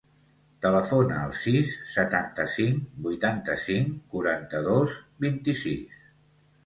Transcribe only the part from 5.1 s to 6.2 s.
vint-i-sis.